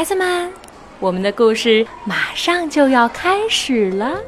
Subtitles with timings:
[0.00, 0.50] 孩子们，
[0.98, 4.18] 我们的故事马上就要开始了。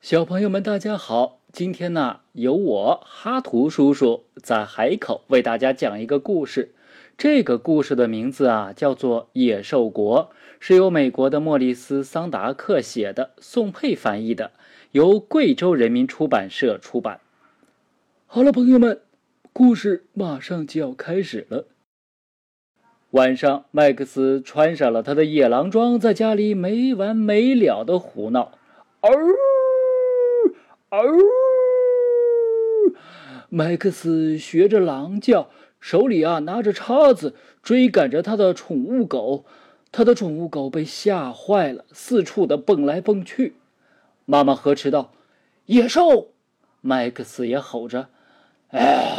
[0.00, 1.38] 小朋友们，大家好！
[1.52, 6.74] 今天呢，由我哈图叔叔在海口为大家讲一个故事。
[7.16, 14.50] 这个故事的名字啊，叫做《野兽国》，是由美国的莫里斯·桑达克写的，宋佩翻译的，
[14.90, 17.20] 由贵州人民出版社出版。
[18.26, 19.00] 好了，朋友们，
[19.52, 21.66] 故事马上就要开始了。
[23.10, 28.52] 晚上，麦克斯穿上了他的野狼装，在家里没完没了的胡闹。
[29.00, 29.10] 嗷
[30.88, 31.02] 嗷！
[33.50, 35.48] 麦克斯学着狼叫。
[35.78, 39.44] 手里啊拿着叉子追赶着他的宠物狗，
[39.90, 43.56] 他的宠物狗被吓坏了，四处的蹦来蹦去。
[44.24, 45.12] 妈妈呵斥道
[45.66, 46.28] ：“野兽！”
[46.80, 48.06] 麦克斯也吼着
[48.70, 49.18] ：“哎，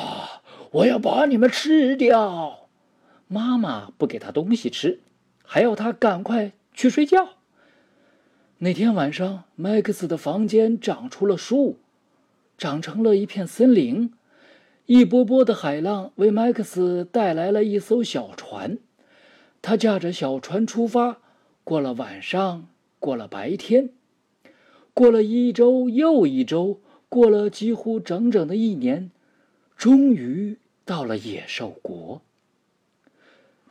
[0.73, 2.67] 我要把你们吃掉！”
[3.27, 4.99] 妈妈不给他东西吃，
[5.43, 7.29] 还要他赶快去睡觉。
[8.59, 11.79] 那天晚上，麦克斯的房间长出了树，
[12.57, 14.13] 长成了一片森林。
[14.85, 18.77] 一波波的海浪为麦克斯带来了一艘小船，
[19.61, 21.19] 他驾着小船出发，
[21.63, 22.67] 过了晚上，
[22.99, 23.91] 过了白天，
[24.93, 29.09] 过了一周又一周，过了几乎整整的一年，
[29.77, 32.21] 终于到了野兽国。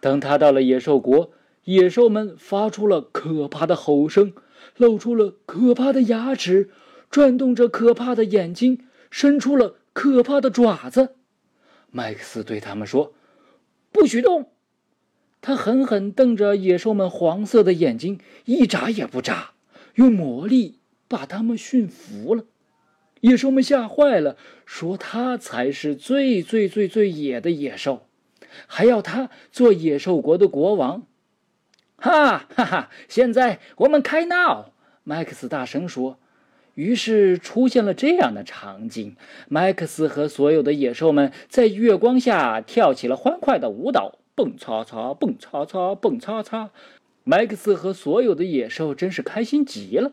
[0.01, 1.33] 等他到了野兽国，
[1.65, 4.33] 野兽们发出了可怕的吼声，
[4.77, 6.71] 露出了可怕的牙齿，
[7.11, 9.77] 转动着可怕的眼睛，伸出了。
[9.95, 11.17] 可怕的爪子，
[11.91, 13.13] 麦克斯对他们说
[13.93, 14.51] ：“不许动！”
[15.43, 19.53] 他狠狠瞪着野兽们黄色的眼睛，一眨也不眨，
[19.97, 22.47] 用魔力把他们驯服了。
[23.23, 28.09] 野兽们吓坏了，说他才是最最最最野的野兽，
[28.67, 31.05] 还要他做野兽国的国王。
[31.97, 32.91] 哈哈哈！
[33.07, 34.73] 现在我们开闹！
[35.05, 36.19] 麦克斯大声说。
[36.75, 39.15] 于是出现了这样的场景：
[39.49, 46.71] 麦克斯和所有的野兽们在月光下跳起了欢快的舞蹈，蹦擦擦，蹦擦擦，蹦擦擦。
[47.23, 50.13] 麦克斯和所有的野兽真是开心极了。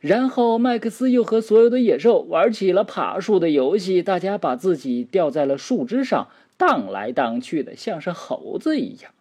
[0.00, 9.12] 然后麦克斯又和所有的野兽玩起了爬树的游戏，大家把自己吊在了树枝上，荡来荡去的，像是猴子一样。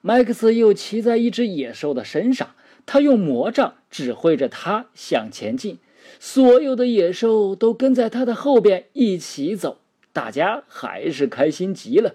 [0.00, 2.50] 麦克斯又骑在一只野兽的身上。
[2.88, 5.78] 他用魔杖指挥着它向前进，
[6.20, 9.78] 所有的野兽都跟在他的后边一起走，
[10.12, 12.14] 大家还是开心极了。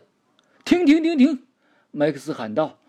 [0.63, 1.39] 停停停停！
[1.91, 2.79] 麦克斯喊道：“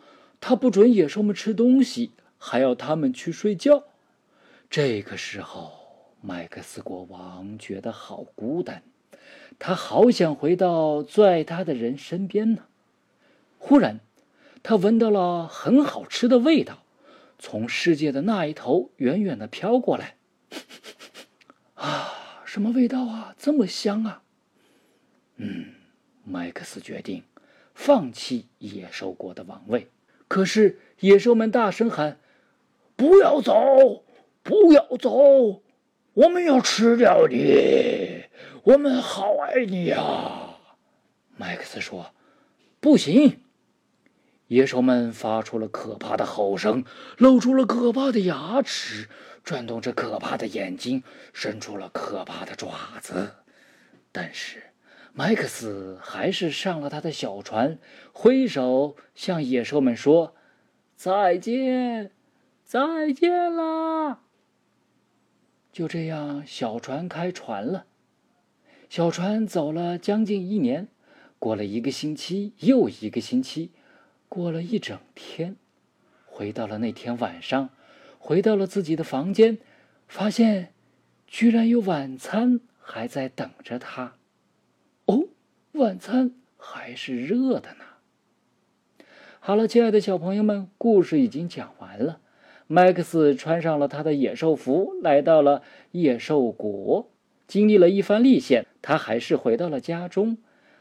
[0.41, 3.83] 他不准野兽们吃东西，还要他们去睡觉。”
[4.73, 5.71] 这个时候，
[6.23, 8.83] 麦克斯国王觉得好孤单，
[9.59, 12.63] 他好想回到最爱他的人身边呢。
[13.59, 14.01] 忽然，
[14.63, 16.85] 他闻到了很好吃的味道。
[17.39, 20.17] 从世界的那一头远远的飘过来，
[21.75, 23.35] 啊，什么味道啊？
[23.37, 24.23] 这么香啊！
[25.37, 25.75] 嗯，
[26.25, 27.25] 麦克斯决定
[27.75, 29.89] 放弃野兽国的王位。
[30.29, 32.19] 可是野兽们大声喊
[32.97, 34.05] ：“不要走，
[34.43, 35.63] 不要走，
[36.15, 38.25] 我们要吃掉你，
[38.65, 40.59] 我们好爱你呀！”
[41.37, 42.13] 麦克斯说
[42.81, 43.41] ：“不行。”
[44.49, 46.85] 野兽们发出了可怕的吼声，
[47.17, 49.09] 露出了可怕的牙齿，
[49.43, 52.69] 转动着可怕的眼睛，伸出了可怕的爪
[53.01, 53.37] 子。
[54.11, 54.65] 但是，
[55.15, 57.79] 麦克斯还是上了他的小船，
[58.13, 60.35] 挥手向野兽们说
[60.97, 62.11] ：“再见，
[62.63, 64.21] 再见啦！”
[65.73, 67.87] 就这样，小船开船了。
[68.91, 70.89] 小船走了将近一年，
[71.39, 73.71] 过了一个星期又一个星期。
[74.29, 75.57] 过了一整天，
[76.25, 77.69] 回到了那天晚上，
[78.19, 79.59] 回到了自己的房间，
[80.09, 80.73] 发现
[81.27, 84.15] 居然有晚餐还在等着他。
[85.05, 85.29] 哦，
[85.73, 87.85] 晚餐还是热的呢。
[89.39, 91.82] 好了，亲爱的小朋友们，故事已经讲完。
[92.67, 97.11] 麦克斯穿上了他的野兽服，来到了野兽国，
[97.47, 100.39] 经历了一番历险，他还是回到了家中，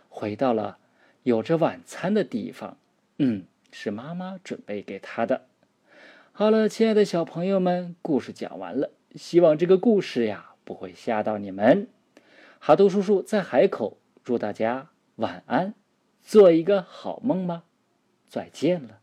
[0.09, 0.77] 回到了
[1.23, 2.77] 有着晚餐的地方。
[3.17, 5.41] 嗯，是妈妈准备给他的。
[6.31, 8.91] 好了，亲爱的小朋友们，故事讲完了。
[9.15, 11.87] 希望这个故事呀不会吓到你们。
[12.59, 14.87] 哈图叔叔在海口，祝大家
[15.17, 15.73] 晚安，
[16.21, 17.63] 做一个好梦吧。
[18.29, 19.00] 再见了。